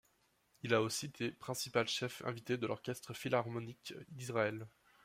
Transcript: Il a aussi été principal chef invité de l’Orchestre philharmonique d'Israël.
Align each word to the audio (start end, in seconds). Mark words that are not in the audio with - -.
Il 0.63 0.73
a 0.73 0.81
aussi 0.81 1.05
été 1.05 1.29
principal 1.29 1.87
chef 1.87 2.23
invité 2.25 2.57
de 2.57 2.65
l’Orchestre 2.65 3.13
philharmonique 3.13 3.93
d'Israël. 4.09 4.65